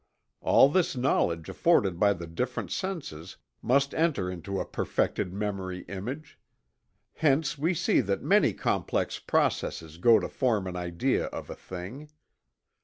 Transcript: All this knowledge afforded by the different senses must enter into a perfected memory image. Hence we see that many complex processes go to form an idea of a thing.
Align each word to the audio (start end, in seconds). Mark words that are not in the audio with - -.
All 0.41 0.67
this 0.67 0.95
knowledge 0.95 1.47
afforded 1.47 1.99
by 1.99 2.13
the 2.13 2.25
different 2.25 2.71
senses 2.71 3.37
must 3.61 3.93
enter 3.93 4.31
into 4.31 4.59
a 4.59 4.65
perfected 4.65 5.31
memory 5.31 5.85
image. 5.87 6.39
Hence 7.13 7.55
we 7.55 7.75
see 7.75 8.01
that 8.01 8.23
many 8.23 8.51
complex 8.55 9.19
processes 9.19 9.99
go 9.99 10.19
to 10.19 10.27
form 10.27 10.65
an 10.65 10.75
idea 10.75 11.25
of 11.25 11.51
a 11.51 11.55
thing. 11.55 12.09